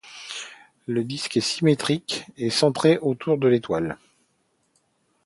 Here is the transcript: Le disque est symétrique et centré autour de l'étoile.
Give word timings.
Le 0.87 1.03
disque 1.03 1.37
est 1.37 1.41
symétrique 1.41 2.25
et 2.35 2.49
centré 2.49 2.97
autour 3.03 3.37
de 3.37 3.47
l'étoile. 3.47 3.99